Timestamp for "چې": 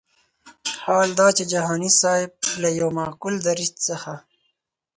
1.37-1.43